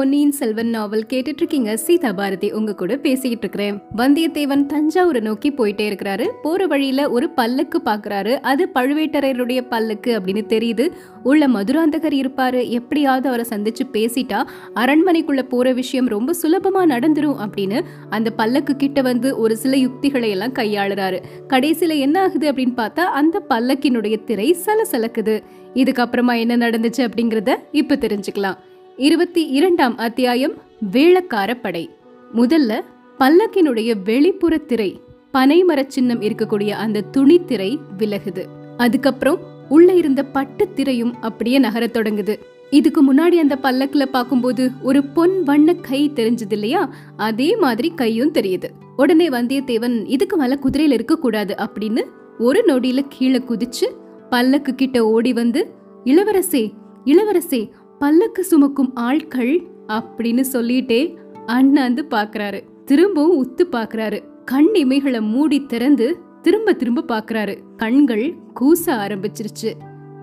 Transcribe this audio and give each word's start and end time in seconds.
பொன்னியின் 0.00 0.32
செல்வன் 0.32 0.68
நாவல் 0.68 1.06
கேட்டுட்டு 1.08 1.36
இருக்கீங்க 1.36 1.76
சீதா 1.76 2.12
பாரதி 2.12 2.52
உங்க 2.52 2.74
கூட 2.74 2.96
பேசிக்கிட்டு 2.96 3.48
இருக்கிறேன் 3.48 3.82
வந்தியத்தேவன் 3.96 4.66
தஞ்சாவூரை 4.66 5.20
நோக்கி 5.20 5.50
போயிட்டே 5.50 5.84
இருக்கிறாரு. 5.90 6.30
போற 6.42 6.66
வழியில 6.66 7.10
ஒரு 7.10 7.30
பல்லக்கு 7.30 7.80
பாக்குறாரு. 7.84 8.40
அது 8.40 8.68
பழுவேட்டரையருடைய 8.74 9.68
பல்லக்கு 9.68 10.18
அப்படின்னு 10.18 10.44
தெரியுது. 10.48 10.90
உள்ள 11.22 11.48
மதுராந்தகர் 11.48 12.14
இருப்பாரு. 12.22 12.68
எப்படியாவது 12.68 13.28
அவரை 13.28 13.46
சந்திச்சு 13.48 13.84
பேசிட்டா 13.92 14.42
அரண்மனைக்குள்ள 14.74 15.42
போற 15.42 15.72
விஷயம் 15.72 16.08
ரொம்ப 16.08 16.34
சுலபமா 16.42 16.90
நடந்துரும் 16.90 17.36
அப்படின்னு 17.44 17.84
அந்த 18.10 18.30
பல்லக்கு 18.30 18.76
கிட்ட 18.76 19.02
வந்து 19.02 19.38
ஒரு 19.38 19.56
சில 19.56 19.76
யுக்திகளை 19.76 20.30
எல்லாம் 20.30 20.52
கையாளுறாரு. 20.52 21.22
கடைசியில 21.48 21.98
என்ன 21.98 22.20
ஆகுது 22.20 22.52
அப்படின்னு 22.52 22.72
பார்த்தா 22.76 23.00
அந்த 23.00 23.42
பல்லக்கினுடைய 23.48 24.24
திரை 24.24 24.56
சலசலக்குது. 24.66 25.42
இதுக்கப்புறமா 25.74 26.38
என்ன 26.38 26.56
நடந்துச்சு 26.56 27.08
அப்படிங்கறத 27.10 27.56
இப்ப 27.72 27.96
தெரிஞ்சுக்கலாம். 27.96 28.54
இருபத்தி 29.00 29.46
இரண்டாம் 29.46 29.96
அத்தியாயம் 29.96 30.52
வேளக்கார 30.92 31.60
படை 31.60 31.90
முதல்ல 32.34 32.80
பல்லக்கினுடைய 33.18 33.94
வெளிப்புற 34.04 34.58
திரை 34.58 35.00
பனைமரச் 35.32 35.86
சின்னம் 35.86 36.22
இருக்கக்கூடிய 36.22 36.70
அந்த 36.70 37.00
துணி 37.00 37.44
திரை 37.44 37.78
விலகுது. 37.98 38.44
அதுக்கப்புறம் 38.76 39.38
உள்ள 39.68 39.92
இருந்த 39.92 40.24
பட்டு 40.24 40.68
திரையும் 40.74 41.14
அப்படியே 41.20 41.58
நகரத் 41.58 41.96
தொடங்குது. 41.96 42.38
இதுக்கு 42.70 43.14
முன்னாடி 43.14 43.34
அந்த 43.34 43.58
பல்லக்குல 43.62 44.04
பாக்கும்போது 44.12 44.70
ஒரு 44.82 45.04
பொன் 45.04 45.42
வண்ண 45.42 45.74
கை 45.74 46.10
தெரிஞ்சது 46.14 46.52
இல்லையா? 46.52 46.94
அதே 47.16 47.56
மாதிரி 47.56 47.92
கையும் 47.94 48.32
தெரியுது. 48.32 48.68
உடனே 48.96 49.28
வந்தியத்தேவன் 49.28 50.02
இதுக்கு 50.06 50.36
மேல 50.36 50.58
குதிரையில 50.62 50.92
இருக்க 50.92 51.16
கூடாது 51.16 51.54
அப்படின்னு 51.58 52.04
ஒரு 52.38 52.64
நொடியில 52.66 52.98
கீழே 53.08 53.38
குதிச்சு 53.38 53.88
பல்லக்கு 54.30 54.74
கிட்ட 54.74 55.06
ஓடி 55.06 55.32
வந்து 55.32 55.70
இளவரசே 56.04 56.70
இளவரசே 57.04 57.68
பல்லக்கு 58.00 58.44
சுமக்கும் 58.44 58.94
ஆட்கள் 58.94 59.62
அப்படின்னு 59.88 60.44
சொல்லிட்டே 60.52 61.16
அண்ணாந்து 61.46 62.06
பாக்குறாரு. 62.10 62.60
திரும்பவும் 62.84 63.46
உத்து 63.46 63.66
பாக்குறாரு. 63.72 64.22
கண் 64.44 64.68
இமைகளை 64.72 65.20
மூடி 65.20 65.66
திறந்து 65.66 66.18
திரும்ப 66.42 66.72
திரும்ப 66.72 67.02
பாக்குறாரு. 67.08 67.58
கண்கள் 67.76 68.34
கூச 68.60 68.86
ஆரம்பிச்சிருச்சு. 68.86 69.72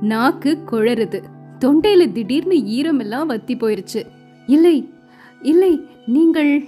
நாக்கு 0.01 0.57
குழறுது. 0.71 1.19
தொண்டையில 1.59 2.11
திடீர்னு 2.11 2.55
ஈரமெல்லாம் 2.55 3.25
வத்தி 3.25 3.55
போயிருச்சு. 3.55 4.03
இல்லை 4.47 4.89
இல்லை 5.41 5.81
நீங்கள் 6.05 6.65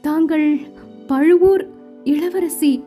தாங்கள் 0.00 0.60
பழுவூர் 1.06 1.68
இளவரசி 2.04 2.82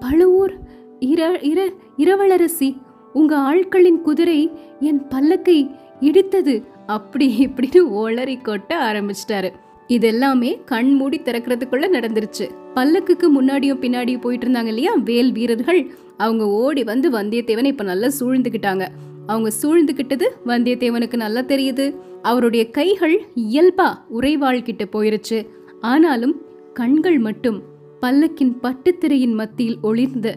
பழுவூர் 0.00 0.54
இர 1.00 1.32
இர 1.42 1.68
இரவளரசி 1.96 2.76
உங்க 3.12 3.36
ஆட்களின் 3.38 4.00
குதிரை 4.00 4.50
என் 4.80 5.02
பல்லக்கை 5.02 5.84
இடித்தது. 6.00 6.62
அப்படி 6.86 7.46
இப்படின்னு 7.46 7.80
ஒளறி 7.90 8.36
கொட்ட 8.36 8.74
ஆரம்பிச்சிட்டாரு. 8.90 9.50
இதெல்லாமே 9.88 10.64
கண் 10.64 10.92
மூடி 10.92 11.20
திறக்கிறதுக்குள்ள 11.20 11.86
நடந்துருச்சு. 11.92 12.50
பல்லக்குக்கு 12.74 13.28
முன்னாடியும் 13.40 13.80
பின்னாடியும் 13.80 14.20
போயிட்டு 14.20 14.48
இருந்தாங்க 14.48 14.66
இல்லையா? 14.66 14.94
வேல் 14.94 15.32
வீரர்கள். 15.32 15.90
அவங்க 16.16 16.46
ஓடி 16.46 16.84
வந்து 16.84 17.10
வந்தியத்தேவனை 17.10 17.64
இப்ப 17.64 17.84
நல்லா 17.84 18.08
சூழ்ந்துக்கிட்டாங்க 18.20 18.88
அவங்க 19.26 19.50
சூழ்ந்துகிட்டது 19.62 20.22
வந்தியத்தேவனுக்கு 20.46 21.16
நல்லா 21.16 21.40
தெரியுது. 21.40 21.96
அவருடைய 22.22 22.70
கைகள் 22.70 23.24
இயல்பா 23.34 23.94
உறைவாள் 24.08 24.62
கிட்ட 24.62 24.84
போயிருச்சு. 24.84 25.48
ஆனாலும் 25.80 26.40
கண்கள் 26.72 27.18
மட்டும் 27.18 27.62
பல்லக்கின் 28.00 28.56
பட்டுத்திரையின் 28.62 29.34
மத்தியில் 29.34 29.78
ஒளிர்ந்த 29.82 30.34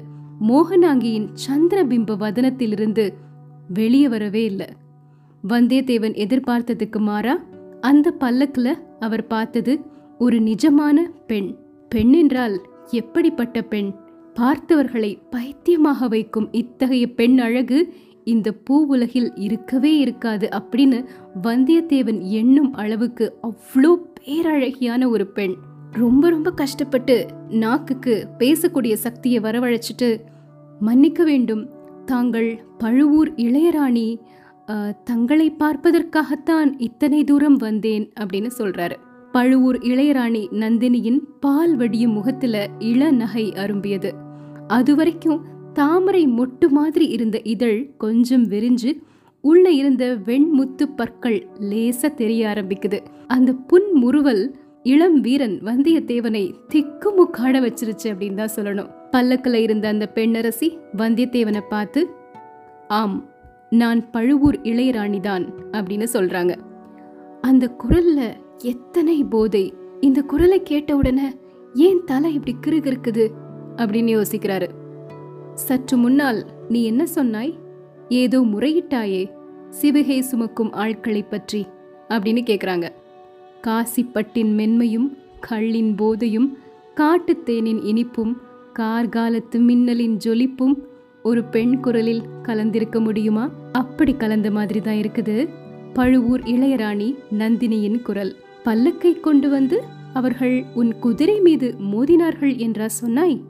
மோகனாங்கியின் 0.48 1.28
சந்திரபிம்ப 1.48 2.16
வதனத்திலிருந்து 2.20 3.10
வெளியே 3.74 4.08
வரவே 4.08 4.44
இல்லை. 4.44 4.66
வந்தியத்தேவன் 5.48 6.16
எதிர்பார்த்ததுக்கு 6.16 7.00
மாறா 7.00 7.44
அந்த 7.82 8.14
பல்லக்குல 8.20 8.76
அவர் 9.00 9.28
பார்த்தது 9.28 9.80
ஒரு 10.18 10.38
நிஜமான 10.40 10.98
பெண். 11.28 11.56
பெண் 11.90 12.14
என்றால் 12.14 12.62
எப்படிப்பட்ட 12.92 13.62
பெண்? 13.62 13.94
பார்த்தவர்களை 14.34 15.22
பைத்தியமாக 15.30 16.08
வைக்கும் 16.08 16.52
இத்தகைய 16.52 17.14
பெண் 17.14 17.40
அழகு 17.40 17.94
இந்த 18.24 18.52
பூ 18.52 18.86
உலகில் 18.86 19.36
இருக்கவே 19.36 19.98
இருக்காது 19.98 20.50
அப்படின்னு 20.52 21.06
வந்தியத்தேவன் 21.44 22.22
எண்ணும் 22.22 22.74
அளவுக்கு 22.74 23.40
அவ்வளோ 23.44 23.96
பேரழகியான 24.20 25.08
ஒரு 25.08 25.28
பெண். 25.28 25.56
ரொம்ப 25.92 26.30
ரொம்ப 26.30 26.52
கஷ்டப்பட்டு 26.52 27.26
நாக்குக்கு 27.50 28.28
பேசக்கூடிய 28.40 28.94
சக்தியை 28.94 29.42
வரவழைச்சிட்டு 29.42 30.20
மன்னிக்க 30.80 31.24
வேண்டும் 31.24 31.70
தாங்கள் 32.06 32.64
பழுவூர் 32.78 33.34
இளையராணி 33.36 34.20
தங்களை 35.04 35.56
பார்ப்பதற்காகத்தான் 35.60 36.70
இத்தனை 36.78 37.24
தூரம் 37.24 37.56
வந்தேன் 37.56 38.12
அப்படின்னு 38.20 38.50
சொல்றாரு. 38.58 38.96
பழுவூர் 39.32 39.78
இளையராணி 39.78 40.44
நந்தினியின் 40.52 41.20
பால் 41.40 41.76
வடியும் 41.76 42.12
முகத்துல 42.12 42.68
இள 42.80 43.12
நகை 43.12 43.54
அரும்பியது. 43.56 44.12
அதுவரைக்கும் 44.68 45.40
தாமரை 45.74 46.28
மொட்டு 46.28 46.68
மாதிரி 46.68 47.08
இருந்த 47.08 47.42
இதழ் 47.44 47.90
கொஞ்சம் 47.98 48.46
விரிஞ்சு 48.50 48.92
உள்ள 49.42 49.70
இருந்த 49.70 50.18
வெண்முத்து 50.26 50.86
பற்கள் 50.96 51.48
லேச 51.60 52.14
தெரிய 52.14 52.48
ஆரம்பிக்குது. 52.48 53.00
அந்த 53.28 53.54
புன் 53.54 53.90
முறுவல் 53.94 54.56
இளம் 54.84 55.20
வீரன் 55.22 55.60
வந்தியத்தேவனை 55.64 56.54
திக்குமுக்காட 56.74 57.56
வச்சிருச்சு 57.66 58.08
அப்படின்னு 58.12 58.34
தான் 58.34 58.56
சொல்லணும். 58.56 58.90
பல்லக்கில் 59.12 59.54
இருந்த 59.54 59.88
அந்த 59.88 60.12
பெண்ணரசி 60.16 60.70
வந்தியத்தேவனை 60.98 61.64
பார்த்து 61.70 62.10
ஆம் 62.88 63.38
நான் 63.70 64.12
பழுவூர் 64.12 64.60
இளையராணிதான் 64.62 65.50
அப்படின்னு 65.72 66.08
சொல்றாங்க. 66.14 66.56
அந்த 67.42 67.76
குரல்ல 67.84 68.34
எத்தனை 68.58 69.24
போதை. 69.24 69.74
இந்த 70.00 70.22
குரலை 70.22 70.64
கேட்ட 70.64 70.96
உடனே 70.96 71.36
ஏன் 71.74 72.02
தலை 72.06 72.34
இப்படி 72.34 72.56
கிருகிருக்குது 72.68 73.30
அப்படின்னு 73.76 74.22
யோசிக்கிறாரு. 74.22 74.70
சற்று 75.54 75.98
முன்னால் 75.98 76.46
நீ 76.70 76.84
என்ன 76.84 77.06
சொன்னாய்? 77.06 77.58
ஏதோ 78.10 78.40
முறையிட்டாயே 78.40 79.30
சிவகை 79.70 80.22
சுமக்கும் 80.22 80.74
ஆட்களை 80.74 81.24
பற்றி 81.24 81.68
அப்படின்னு 82.10 82.42
கேட்குறாங்க 82.42 82.90
காசிப்பட்டின் 83.62 84.58
மென்மையும் 84.58 85.18
கள்ளின் 85.50 85.96
போதையும் 85.96 86.58
காட்டுத்தேனின் 86.96 87.84
இனிப்பும் 87.84 88.34
கார்காலத்து 88.80 89.60
மின்னலின் 89.60 90.18
ஜொலிப்பும் 90.26 90.74
ஒரு 91.24 91.44
பெண் 91.44 91.80
குரலில் 91.80 92.22
கலந்திருக்க 92.44 93.00
முடியுமா? 93.00 93.50
அப்படி 93.72 94.14
கலந்த 94.14 94.52
மாதிரி 94.52 94.82
தான் 94.82 94.96
இருக்குது. 94.96 95.50
பழுவூர் 95.94 96.42
இளையராணி 96.42 97.16
நந்தினியின் 97.38 98.02
குரல். 98.02 98.36
பல்லக்கை 98.66 99.20
கொண்டு 99.20 99.50
வந்து 99.50 99.84
அவர்கள் 100.14 100.64
உன் 100.76 101.00
குதிரை 101.00 101.40
மீது 101.40 101.76
மோதினார்கள் 101.80 102.58
என்றா 102.58 102.88
சொன்னாய்? 102.88 103.42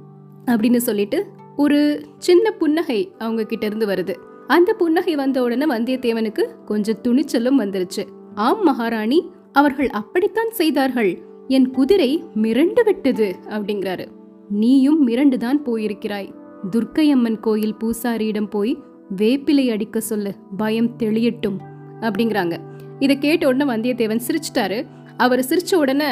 அப்படின்னு 0.46 0.78
சொல்லிட்டு 0.78 1.26
ஒரு 1.56 2.06
சின்ன 2.18 2.52
புன்னகை 2.52 3.12
அவங்க 3.18 3.44
கிட்ட 3.44 3.66
இருந்து 3.66 3.86
வருது. 3.86 4.16
அந்த 4.48 4.74
புன்னகை 4.74 5.16
வந்த 5.16 5.44
உடனே 5.44 5.66
வந்தியத்தேவனுக்கு 5.66 6.46
கொஞ்சம் 6.66 6.98
துணிச்சலும் 7.04 7.60
வந்துருச்சு. 7.60 8.04
ஆம் 8.34 8.64
மகாராணி 8.64 9.32
அவர்கள் 9.52 9.90
அப்படித்தான் 9.90 10.52
செய்தார்கள். 10.52 11.22
என் 11.48 11.72
குதிரை 11.72 12.24
மிரண்டு 12.36 12.84
விட்டது 12.84 13.36
அப்படிங்கிறாரு. 13.50 14.08
நீயும் 14.50 15.08
மிரண்டுதான் 15.08 15.60
போயிருக்கிறாய். 15.66 16.38
துர்க்கையம்மன் 16.72 17.40
கோயில் 17.40 17.76
பூசாரியிடம் 17.76 18.50
போய் 18.50 18.78
வேப்பிலை 19.18 19.72
அடிக்க 19.72 20.00
சொல்லு 20.00 20.36
பயம் 20.58 20.90
தெளியட்டும் 21.00 21.58
அப்படிங்கிறாங்க. 22.02 22.58
இதை 23.00 23.18
கேட்ட 23.18 23.48
உடனே 23.48 23.72
வந்தியத்தேவன் 23.72 24.20
சிரிச்சிட்டாரு. 24.28 24.86
அவர் 25.18 25.40
சிரிச்ச 25.40 25.76
உடனே 25.76 26.06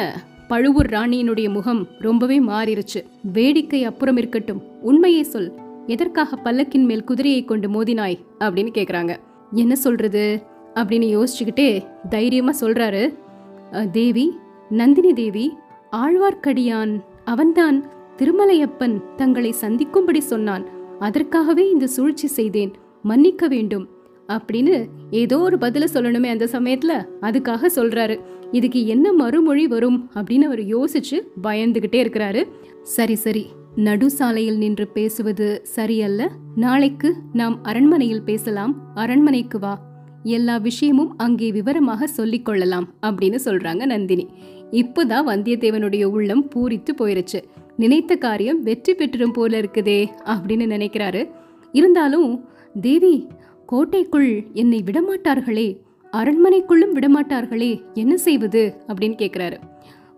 பழுவூர் 0.48 0.86
ராணியினுடைய 0.86 1.52
முகம் 1.52 1.86
ரொம்பவே 1.98 2.40
மாறிடுச்சு 2.40 3.04
வேடிக்கை 3.32 3.84
அப்புறம் 3.84 4.16
இருக்கட்டும் 4.16 4.62
உண்மையை 4.82 5.22
சொல். 5.22 5.52
எதற்காக 5.86 6.36
பல்லக்கின் 6.36 6.84
மேல் 6.84 7.04
குதிரையை 7.04 7.44
கொண்டு 7.44 7.68
மோதினாய் 7.68 8.18
அப்படின்னு 8.40 8.70
கேக்குறாங்க. 8.72 9.16
என்ன 9.52 9.76
சொல்றது? 9.76 10.42
அப்படின்னு 10.74 11.24
யோசிச்சுக்கிட்டே 11.24 11.86
தைரியமா 12.08 12.52
சொல்றாரு. 12.60 13.14
தேவி 13.90 14.38
நந்தினி 14.70 15.12
தேவி 15.12 15.56
ஆழ்வார்க்கடியான் 15.92 17.00
அவன்தான். 17.24 17.97
திருமலையப்பன் 18.18 19.14
தங்களை 19.16 19.52
சந்திக்கும்படி 19.52 20.20
சொன்னான். 20.20 20.66
அதற்காகவே 20.98 21.70
இந்த 21.70 21.86
சூழ்ச்சி 21.86 22.26
செய்தேன். 22.26 22.72
மன்னிக்க 23.02 23.48
வேண்டும். 23.48 23.88
அப்படின்னு 24.28 24.86
ஏதோ 25.10 25.38
ஒரு 25.38 25.56
பதில 25.56 25.86
சொல்லணுமே 25.92 26.26
அந்த 26.26 26.44
சமயத்துல. 26.44 27.06
அதுக்காக 27.24 27.66
சொல்றாரு. 27.74 28.20
இதுக்கு 28.52 28.86
என்ன 28.86 29.12
மறுமொழி 29.12 29.66
வரும் 29.66 30.10
அப்படின்னு 30.14 30.40
அவர் 30.40 30.58
யோசிச்சு 30.58 31.20
பயந்துகிட்டே 31.42 32.00
இருக்கிறாரு. 32.04 32.48
சரி 32.82 33.14
சரி. 33.14 33.46
நடுசாலையில் 33.76 34.56
நின்று 34.56 34.86
பேசுவது 34.86 35.60
சரியல்ல? 35.64 36.30
நாளைக்கு 36.56 37.14
நாம் 37.32 37.58
அரண்மனையில் 37.62 38.22
பேசலாம். 38.22 38.92
அரண்மனைக்கு 38.94 39.58
வா. 39.58 39.86
எல்லா 40.22 40.56
விஷயமும் 40.56 41.14
அங்கே 41.16 41.52
விவரமாக 41.52 42.06
சொல்லிக் 42.06 42.44
கொள்ளலாம் 42.44 42.88
அப்படின்னு 43.02 43.38
சொல்றாங்க 43.44 43.86
நந்தினி. 43.86 44.28
இப்போதான் 44.70 45.22
வந்தியத்தேவனுடைய 45.26 46.04
உள்ளம் 46.04 46.48
பூரித்து 46.54 46.88
போயிருச்சு. 46.98 47.42
நினைத்த 47.78 48.12
காரியம் 48.16 48.62
வெற்றி 48.62 48.92
பெற்றிடும் 48.94 49.32
போல 49.32 49.60
இருக்குதே 49.60 50.00
அப்படின்னு 50.24 50.66
நினைக்கிறாரு. 50.74 51.22
இருந்தாலும் 51.72 52.30
தேவி 52.80 53.14
கோட்டைக்குள் 53.66 54.30
என்னை 54.52 54.78
விடமாட்டார்களே 54.86 55.68
அரண்மனைக்குள்ளும் 56.12 56.94
விடமாட்டார்களே 56.94 57.72
என்ன 57.94 58.16
செய்வது? 58.16 58.62
அப்படின்னு 58.88 59.16
கேட்குறாரு 59.22 59.56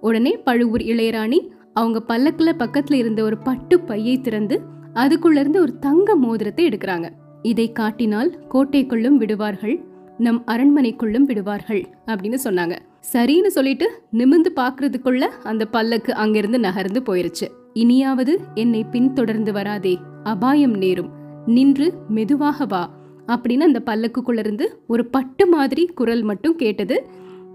உடனே 0.00 0.32
பழுவூர் 0.36 0.80
இளையராணி 0.80 1.38
அவங்க 1.72 2.00
பல்லக்கில் 2.00 2.56
பக்கத்தில் 2.56 2.98
இருந்த 2.98 3.22
ஒரு 3.22 3.38
பட்டு 3.38 3.80
பையை 3.80 4.20
திறந்து 4.20 4.56
அதுக்குள்ளேருந்து 4.94 5.56
ஒரு 5.56 5.78
தங்க 5.78 6.16
மோதிரத்தை 6.16 6.68
எடுக்கிறாங்க. 6.68 7.08
இதை 7.42 7.72
காட்டினால் 7.72 8.30
கோட்டைக்குள்ளும் 8.54 9.20
விடுவார்கள் 9.22 9.76
நம் 10.18 10.40
அரண்மனைக்குள்ளும் 10.46 11.28
விடுவார்கள் 11.30 11.82
அப்படின்னு 12.06 12.38
சொன்னாங்க. 12.44 12.76
சரின்னு 13.04 13.46
சொல்லிட்டு 13.46 13.86
நிமிந்து 14.18 14.50
பாக்குறதுக்குள்ள 14.56 15.24
அந்த 15.42 15.64
பல்லக்கு 15.66 16.14
அங்கிருந்து 16.14 16.58
நகர்ந்து 16.58 17.00
போயிருச்சு. 17.00 17.46
இனியாவது 17.74 18.32
என்னை 18.54 18.84
பின்தொடர்ந்து 18.84 19.52
வராதே 19.52 19.98
அபாயம் 20.22 20.74
நேரும். 20.74 21.10
நின்று 21.46 21.86
மெதுவாக 22.08 22.66
வா 22.66 22.82
அப்படின்னு 23.26 23.66
அந்த 23.68 23.80
பல்லக்குக்குள்ள 23.86 24.38
இருந்து 24.38 24.66
ஒரு 24.86 25.04
பட்டு 25.06 25.46
மாதிரி 25.46 25.84
குரல் 25.86 26.22
மட்டும் 26.22 26.56
கேட்டது. 26.56 26.96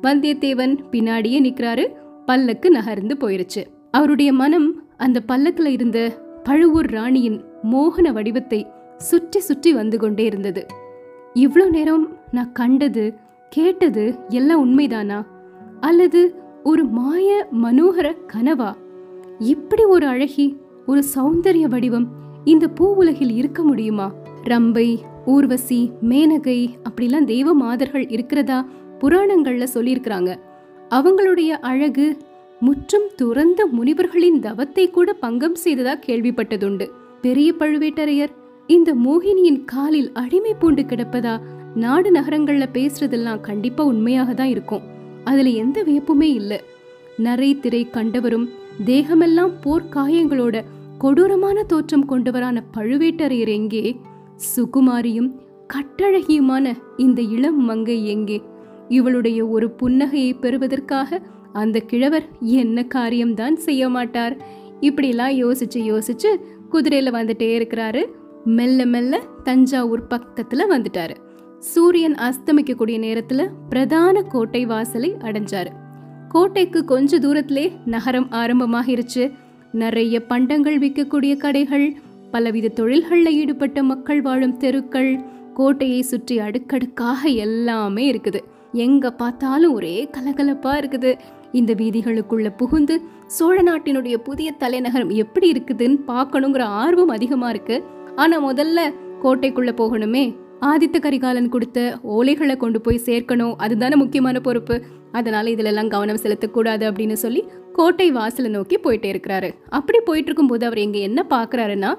வந்தியத்தேவன் 0.01 0.74
பின்னாடியே 0.92 1.39
நிக்கிறாரு 1.47 1.86
பல்லக்கு 2.25 2.71
நகர்ந்து 2.71 3.15
போயிருச்சு. 3.21 3.62
அவருடைய 3.92 4.33
மனம் 4.33 4.68
அந்த 4.97 5.21
பல்லக்குல 5.27 5.65
இருந்த 5.68 6.00
பழுவூர் 6.44 6.89
ராணியின் 6.92 7.38
மோகன 7.71 8.12
வடிவத்தை 8.13 8.59
சுற்றி 8.97 9.39
சுற்றி 9.39 9.74
வந்து 9.74 9.97
கொண்டே 9.97 10.25
இருந்தது. 10.25 10.63
இவ்வளோ 11.36 11.65
நேரம் 11.69 12.06
நான் 12.31 12.51
கண்டது 12.51 13.06
கேட்டது 13.51 14.03
எல்லாம் 14.30 14.62
உண்மைதானா? 14.65 15.18
அல்லது 15.87 16.35
ஒரு 16.63 16.83
மாய 16.83 17.47
மனோகர 17.63 18.07
கனவா? 18.33 18.75
இப்படி 19.39 19.83
ஒரு 19.83 20.07
அழகி 20.07 20.57
ஒரு 20.85 21.03
சௌந்தரிய 21.15 21.61
வடிவம் 21.61 22.07
இந்த 22.43 22.67
பூ 22.67 22.85
உலகில் 22.93 23.31
இருக்க 23.31 23.63
முடியுமா? 23.63 24.07
ரம்பை 24.43 24.97
ஊர்வசி 25.25 25.91
மேனகை 26.09 26.67
அப்படிலாம் 26.89 27.23
தெய்வ 27.23 27.53
மாதர்கள் 27.53 28.07
இருக்கிறதா? 28.07 28.65
புராணங்கள்ல 28.99 29.67
சொல்லியிருக்கிறாங்க. 29.73 30.35
அவங்களுடைய 30.89 31.51
அழகு 31.61 32.17
முற்றும் 32.59 33.07
துறந்த 33.15 33.65
முனிவர்களின் 33.65 34.39
தவத்தை 34.39 34.89
கூட 34.89 35.13
பங்கம் 35.13 35.57
செய்ததா 35.63 35.95
கேள்விப்பட்டதுண்டு. 36.07 36.87
பெரிய 37.21 37.53
பழுவேட்டரையர் 37.59 38.35
இந்த 38.67 38.95
மோகினியின் 38.95 39.61
காலில் 39.65 40.11
அடிமை 40.13 40.53
பூண்டு 40.53 40.81
கிடப்பதா? 40.81 41.37
நாடு 41.75 42.11
நகரங்கள்ல 42.11 42.65
பேசுறதெல்லாம் 42.73 43.39
கண்டிப்பா 43.39 43.83
உண்மையாக 43.83 44.33
தான் 44.33 44.47
இருக்கும். 44.47 44.85
அதுல 45.25 45.50
எந்த 45.50 45.83
வியப்புமே 45.83 46.30
இல்லை. 46.39 46.60
நரை 47.18 47.60
திரை 47.60 47.88
கண்டவரும் 47.92 48.48
தேகமெல்லாம் 48.86 49.54
போர்க்காயங்களோட 49.63 50.63
கொடூரமான 50.98 51.63
தோற்றம் 51.63 52.10
கொண்டவரான 52.10 52.63
பழுவேட்டரையர் 52.77 53.48
எங்கே? 53.48 54.00
சுகுமாரியும் 54.56 55.30
கட்டழகியுமான 55.74 56.74
இந்த 56.98 57.22
இளம் 57.22 57.62
மங்கை 57.63 58.07
எங்கே? 58.07 58.42
இவளுடைய 58.89 59.48
ஒரு 59.48 59.68
புன்னகையை 59.81 60.39
பெறுவதற்காக 60.39 61.22
அந்த 61.54 61.80
கிழவர் 61.80 62.28
என்ன 62.39 62.83
காரியம்தான் 62.83 63.56
செய்ய 63.56 63.89
மாட்டார்? 63.89 64.36
இப்படிலாம் 64.81 65.38
யோசிச்சு 65.44 65.80
யோசிச்சு 65.92 66.31
குதிரையில 66.71 67.12
வந்துட்டே 67.18 67.50
இருக்கிறாரு. 67.60 68.04
மெல்ல 68.44 68.86
மெல்ல 68.86 69.21
தஞ்சாவூர் 69.44 70.07
பக்கத்துல 70.10 70.63
வந்துட்டாரு. 70.69 71.16
சூரியன் 71.71 72.15
அஸ்தமிக்கக்கூடிய 72.15 72.97
நேரத்துல 73.06 73.41
பிரதான 73.69 74.21
கோட்டை 74.21 74.65
வாசலை 74.65 75.09
அடைஞ்சாரு. 75.27 75.71
கோட்டைக்கு 76.29 76.85
கொஞ்ச 76.85 77.19
தூரத்திலே 77.19 77.71
நகரம் 77.85 78.27
ஆரம்பமாகிருச்சு. 78.31 79.23
நிறைய 79.71 80.15
பண்டங்கள் 80.25 80.77
விற்கக்கூடிய 80.79 81.38
கடைகள் 81.38 81.88
பலவித 82.31 82.67
தொழில்களில் 82.67 83.31
ஈடுபட்ட 83.31 83.83
மக்கள் 83.83 84.21
வாழும் 84.21 84.57
தெருக்கள் 84.57 85.12
கோட்டையை 85.53 86.01
சுற்றி 86.01 86.39
அடுக்கடுக்காக 86.39 87.21
எல்லாமே 87.45 88.06
இருக்குது. 88.11 88.41
எங்க 88.71 89.11
பார்த்தாலும் 89.11 89.73
ஒரே 89.73 90.09
கலகலப்பா 90.18 90.73
இருக்குது. 90.81 91.13
இந்த 91.51 91.73
வீதிகளுக்குள்ள 91.73 92.47
புகுந்து 92.57 92.95
சோழ 93.27 93.57
நாட்டினுடைய 93.63 94.15
புதிய 94.29 94.51
தலைநகரம் 94.51 95.09
எப்படி 95.09 95.47
இருக்குதுன்னு 95.51 96.00
பார்க்கணுங்கிற 96.07 96.63
ஆர்வம் 96.83 97.13
அதிகமா 97.18 97.50
இருக்கு. 97.50 97.83
ஆனா 98.15 98.35
முதல்ல 98.50 98.79
கோட்டைக்குள்ள 99.23 99.71
போகணுமே 99.81 100.25
ஆதித்த 100.69 100.97
கரிகாலன் 101.06 101.50
கொடுத்த 101.53 101.79
ஓலைகளை 102.15 102.56
கொண்டு 102.62 102.79
போய் 102.85 103.06
சேர்க்கணும். 103.07 103.56
அதுதானே 103.63 103.95
முக்கியமான 104.01 104.38
பொறுப்பு. 104.47 104.75
அதனால 105.19 105.45
இதுலெல்லாம் 105.56 105.91
கவனம் 105.94 106.21
செலுத்தக்கூடாது 106.23 106.83
அப்படின்னு 106.89 107.15
சொல்லி 107.23 107.41
கோட்டை 107.77 108.07
வாசலை 108.17 108.50
நோக்கி 108.56 108.77
போயிட்டே 108.85 109.09
இருக்கிறாரு. 109.13 109.50
அப்படி 109.77 110.00
போயிட்டு 110.07 110.29
இருக்கும்போது 110.29 110.63
அவர் 110.69 110.81
இங்கே 110.85 111.01
என்ன 111.09 111.19
பார்க்குறாருன்னா 111.35 111.91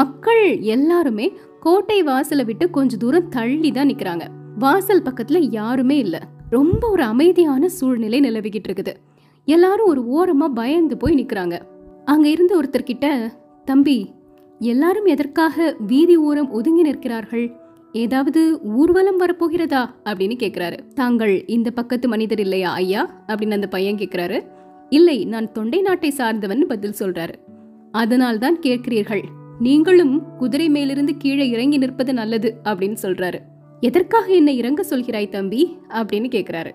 மக்கள் 0.00 0.42
எல்லாருமே 0.74 1.26
கோட்டை 1.64 1.98
வாசலை 2.10 2.44
விட்டு 2.50 2.64
கொஞ்சம் 2.76 3.02
தூரம் 3.04 3.28
தள்ளி 3.36 3.70
தான் 3.78 3.90
நிற்கிறாங்க 3.90 4.24
வாசல் 4.64 5.04
பக்கத்தில் 5.08 5.46
யாருமே 5.58 5.96
இல்லை. 6.04 6.20
ரொம்ப 6.56 6.82
ஒரு 6.94 7.04
அமைதியான 7.12 7.68
சூழ்நிலை 7.78 8.18
நிலவிக்கிட்டு 8.26 8.68
இருக்குது. 8.70 8.94
எல்லாரும் 9.48 9.90
ஒரு 9.92 10.02
ஓரமாக 10.16 10.56
பயந்து 10.60 10.96
போய் 11.02 11.18
நிற்கிறாங்க 11.20 11.56
அங்கே 12.12 12.28
இருந்த 12.36 12.52
ஒருத்தர்கிட்ட 12.60 13.06
தம்பி 13.70 13.98
எல்லாரும் 14.72 15.08
எதற்காக 15.14 15.74
வீதி 15.90 16.16
ஓரம் 16.28 16.50
ஒதுங்கி 16.58 16.82
நிற்கிறார்கள்? 16.88 17.46
ஏதாவது 17.94 18.60
ஊர்வலம் 18.62 19.20
வரப்போகிறதா? 19.20 19.90
அப்படின்னு 20.04 20.36
கேக்குறாரு. 20.36 20.86
தாங்கள் 20.94 21.46
இந்த 21.46 21.70
பக்கத்து 21.70 22.08
மனிதர் 22.08 22.40
இல்லையா 22.40 22.72
ஐயா? 22.72 23.24
அப்படின்னு 23.26 23.50
அந்த 23.50 23.66
பையன் 23.66 23.96
கேக்குறாரு. 23.96 24.42
இல்லை 24.88 25.24
நான் 25.24 25.52
தொண்டை 25.52 25.80
நாட்டை 25.80 26.10
சார்ந்தவன் 26.10 26.66
பதில் 26.66 26.94
சொல்றாரு. 26.98 27.34
அதனால் 27.92 28.38
தான் 28.38 28.58
கேட்கிறீர்கள். 28.58 29.22
நீங்களும் 29.58 30.36
குதிரை 30.36 30.68
மேலிருந்து 30.68 31.16
கீழே 31.16 31.48
இறங்கி 31.48 31.76
நிற்பது 31.76 32.12
நல்லது 32.12 32.54
அப்படின்னு 32.64 32.96
சொல்றாரு. 33.02 33.38
எதற்காக 33.80 34.32
என்னை 34.32 34.56
இறங்க 34.56 34.84
சொல்கிறாய் 34.90 35.28
தம்பி? 35.28 35.76
அப்படின்னு 35.88 36.28
கேக்குறாரு. 36.34 36.74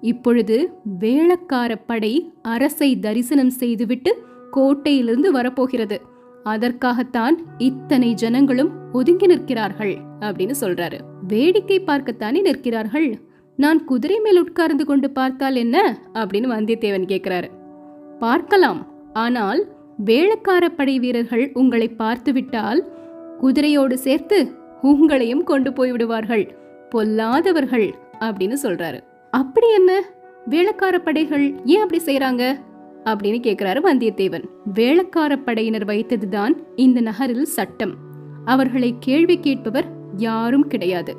இப்பொழுது 0.00 0.70
வேளக்கார 1.00 1.74
படை 1.86 2.32
அரசை 2.42 2.98
தரிசனம் 2.98 3.50
செய்துவிட்டு 3.50 4.22
கோட்டையிலிருந்து 4.52 5.26
வரப்போகிறது. 5.26 6.00
அதற்காகத்தான் 6.42 7.44
இத்தனை 7.58 8.14
ஜனங்களும் 8.14 8.77
ஒதுங்கி 8.92 9.26
நிற்கிறார்கள் 9.26 9.96
அப்படின்னு 10.20 10.54
சொல்றாரு. 10.60 10.98
வேடிக்கை 11.28 11.80
பார்க்கத்தானே 11.80 12.40
நிற்கிறார்கள். 12.40 13.18
நான் 13.56 13.84
குதிரை 13.84 14.20
மேல் 14.20 14.40
உட்கார்ந்து 14.40 14.84
கொண்டு 14.84 15.10
பார்த்தால் 15.10 15.56
என்ன? 15.56 16.00
அப்படின்னு 16.14 16.48
வந்தியத்தேவன் 16.54 17.06
கேட்கிறாரு 17.06 17.48
பார்க்கலாம். 18.18 18.86
ஆனால் 19.12 19.68
வேளக்கார 20.04 20.68
படை 20.68 20.98
வீரர்கள் 20.98 21.50
உங்களை 21.54 21.88
பார்த்துவிட்டால் 21.88 22.92
குதிரையோடு 23.42 23.94
சேர்த்து 23.94 24.52
உங்களையும் 24.82 25.42
கொண்டு 25.42 25.72
போய் 25.72 25.90
விடுவார்கள். 25.90 26.56
பொல்லாதவர்கள் 26.88 27.94
அப்படின்னு 28.20 28.56
சொல்றாரு. 28.62 29.00
அப்படி 29.30 29.72
என்ன? 29.72 30.02
வேளக்கார 30.50 30.98
படைகள் 30.98 31.54
ஏன் 31.64 31.80
அப்படி 31.80 32.02
செய்யறாங்க 32.04 32.58
அப்படின்னு 33.04 33.40
கேக்குறாரு 33.46 33.80
வந்தியத்தேவன். 33.84 34.44
வேளக்கார 34.74 35.42
படையினர் 35.44 35.84
வைத்ததுதான் 35.84 36.56
இந்த 36.76 37.00
நகரில் 37.00 37.44
சட்டம். 37.44 38.06
அவர்களை 38.54 38.90
கேள்வி 39.00 39.36
கேட்பவர் 39.40 39.86
யாரும் 40.16 40.66
கிடையாது. 40.66 41.16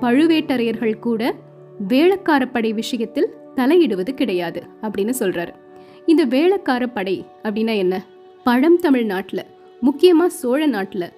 பழுவேட்டரையர்கள் 0.00 0.98
கூட 0.98 1.34
வேளக்கார 1.88 2.44
படை 2.52 2.72
விஷயத்தில் 2.72 3.32
தலையிடுவது 3.56 4.14
கிடையாது 4.14 4.62
அப்படின்னு 4.82 5.12
சொல்றாரு. 5.18 5.52
இந்த 6.06 6.26
வேளக்கார 6.26 6.86
படை 6.86 7.24
அப்படின்னா 7.42 7.76
என்ன? 7.76 8.04
பழந்தமிழ் 8.44 9.04
நாட்டில் 9.04 9.46
முக்கியமா 9.82 10.26
சோழ 10.26 10.68
நாட்டுல 10.68 11.10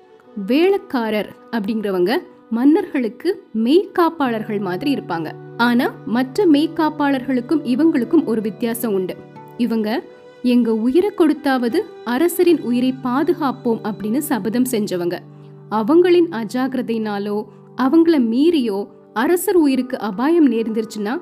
வேளக்காரர் 0.47 1.31
அப்படிங்கிறவங்க 1.51 2.17
மன்னர்களுக்கு 2.51 3.43
மெய்காப்பாளர்கள் 3.65 4.61
மாதிரி 4.61 4.95
இருப்பாங்க. 4.95 5.33
ஆனா 5.57 5.95
மற்ற 6.07 6.47
மெய்காப்பாளர்களுக்கும் 6.47 7.63
இவங்களுக்கும் 7.65 8.25
ஒரு 8.25 8.41
வித்தியாசம் 8.41 8.93
உண்டு. 8.93 9.17
இவங்க 9.57 10.03
எங்க 10.43 10.75
உயிரை 10.75 11.11
கொடுத்தாவது 11.11 11.81
அரசரின் 12.05 12.61
உயிரை 12.61 12.95
பாதுகாப்போம் 13.05 13.81
அப்படின்னு 13.83 14.19
சபதம் 14.19 14.71
செஞ்சவங்க. 14.71 15.19
அவங்களின் 15.79 16.29
அஜாக்கிரதையினாலோ 16.41 17.37
அவங்கள 17.77 18.17
மீறியோ 18.33 18.79
அரசர் 19.15 19.57
உயிருக்கு 19.57 19.99
அபாயம் 19.99 20.51
நேர்ந்துருச்சுன்னா 20.51 21.15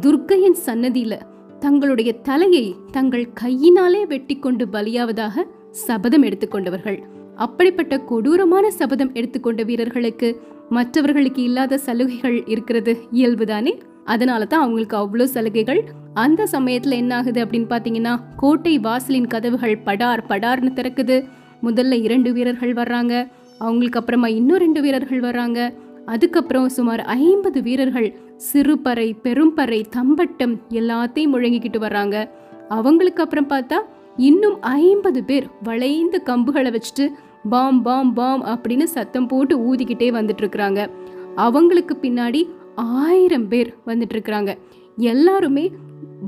துர்க்கையின் 0.00 0.58
சன்னதியில 0.66 1.14
தங்களுடைய 1.60 2.10
தலையை 2.20 2.64
தங்கள் 2.92 3.26
கையினாலே 3.32 4.06
வெட்டி 4.06 4.36
கொண்டு 4.36 4.64
பலியாவதாக 4.66 5.44
சபதம் 5.70 6.22
எடுத்துக்கொண்டவர்கள். 6.22 6.98
அப்படிப்பட்ட 7.36 7.94
கொடூரமான 8.00 8.66
சபதம் 8.70 9.12
எடுத்துக்கொண்ட 9.12 9.62
வீரர்களுக்கு 9.62 10.28
மற்றவர்களுக்கு 10.70 11.42
இல்லாத 11.42 11.78
சலுகைகள் 11.78 12.36
இருக்கிறது 12.46 12.92
இயல்புதானே? 13.12 13.72
அதனால 14.04 14.44
தான் 14.44 14.62
அவங்களுக்கு 14.62 14.96
அவ்வளோ 14.96 15.24
சலுகைகள். 15.24 15.82
அந்த 16.14 16.46
சமயத்துல 16.52 16.98
என்ன 17.02 17.16
ஆகுது 17.16 17.40
அப்படின்னு 17.44 17.70
பாத்தீங்கன்னா 17.72 18.20
கோட்டை 18.36 18.78
வாசலின் 18.78 19.26
கதவுகள் 19.26 19.76
படார் 19.78 20.24
படார்னு 20.28 20.72
திறக்குது. 20.78 21.16
முதல்ல 21.62 21.92
இரண்டு 22.02 22.32
வீரர்கள் 22.32 22.74
வர்றாங்க. 22.74 23.14
அவங்களுக்கு 23.58 23.98
அப்புறமா 23.98 24.28
இன்னும் 24.28 24.56
ரெண்டு 24.56 24.80
வீரர்கள் 24.80 25.20
வராங்க. 25.20 25.72
அதுக்கப்புறம் 26.06 26.68
சுமார் 26.68 27.00
ஐம்பது 27.00 27.62
வீரர்கள் 27.62 28.18
சிறுபறை 28.36 29.16
பெரும்பறை 29.22 29.84
தம்பட்டம் 29.90 30.60
எல்லாத்தையும் 30.70 31.32
முழங்கிக்கிட்டு 31.34 31.78
வர்றாங்க 31.80 32.30
அவங்களுக்கு 32.68 33.22
அப்புறம் 33.22 33.48
பார்த்தா 33.48 33.78
இன்னும் 34.16 34.60
ஐம்பது 34.60 35.24
பேர் 35.24 35.46
வளைந்த 35.62 36.22
கம்புகளை 36.24 36.70
வச்சுட்டு 36.70 37.08
பாம் 37.50 37.82
பாம் 37.82 38.12
பாம் 38.12 38.44
அப்படின்னு 38.44 38.82
சத்தம் 38.82 39.26
போட்டு 39.26 39.58
ஊதிக்கிட்டே 39.58 40.08
வந்துட்டு 40.18 40.42
இருக்கிறாங்க 40.42 40.88
அவங்களுக்கு 41.34 41.98
பின்னாடி 42.02 42.48
ஆயிரம் 42.74 43.48
பேர் 43.48 43.74
வந்துட்டு 43.86 44.14
இருக்கிறாங்க 44.14 44.58
எல்லாருமே 44.96 45.70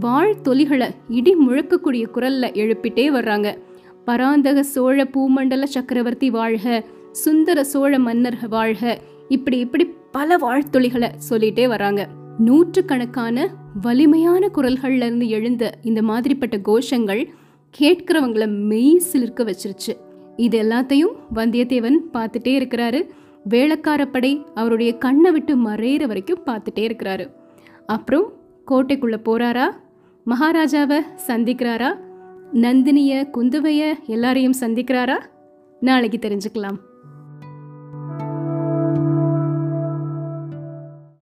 வாழ்த்தொலிகளை 0.00 0.90
இடி 1.08 1.36
முழக்கக்கூடிய 1.36 2.04
குரல்ல 2.14 2.46
எழுப்பிட்டே 2.52 3.06
வர்றாங்க. 3.10 3.58
பராந்தக 4.04 4.62
சோழ 4.62 5.04
பூமண்டல 5.04 5.64
சக்கரவர்த்தி 5.64 6.30
வாழ்க 6.30 6.84
சுந்தர 7.12 7.64
சோழ 7.64 7.98
மன்னர் 7.98 8.48
வாழ்க. 8.48 9.00
இப்படி 9.28 9.58
இப்படி 9.58 9.94
பல 10.10 10.36
வாழ்த்தொலிகளை 10.36 11.10
சொல்லிட்டே 11.30 11.68
வராங்க. 11.68 12.08
நூற்றுக்கணக்கான 12.38 13.50
வலிமையான 13.82 14.50
குரல்கள்ல 14.54 15.04
இருந்து 15.04 15.28
எழுந்த 15.28 15.74
இந்த 15.82 16.02
மாதிரிப்பட்ட 16.02 16.60
கோஷங்கள் 16.64 17.28
கேட்கிறவங்கள 17.78 18.46
மெய் 18.46 19.02
சிலிர்க்க 19.12 19.52
வச்சிருச்சு. 19.52 19.96
இது 20.36 20.62
எல்லாத்தையும் 20.62 21.12
வந்தியத்தேவன் 21.34 21.96
பார்த்துட்டே 22.12 22.58
இருக்கிறாரு. 22.58 23.08
வேளக்காரப்படை 23.48 24.44
அவருடைய 24.54 24.98
கண்ணை 24.98 25.30
விட்டு 25.30 25.56
மறையிற 25.56 26.06
வரைக்கும் 26.06 26.44
பார்த்துட்டே 26.46 26.78
இருக்கிறாரு. 26.78 27.30
அப்புறம் 27.86 28.32
கோட்டைக்குள்ளே 28.70 29.20
போறாரா? 29.24 29.70
மகாராஜாவை 30.26 31.00
சந்திக்கிறாரா? 31.26 31.96
நந்தினிய 32.52 33.28
குந்தவைய 33.32 34.04
எல்லாரையும் 34.06 34.54
சந்திக்கிறாரா? 34.60 35.18
நாளைக்கு 35.80 36.28
தெரிஞ்சுக்கலாம். 36.28 36.86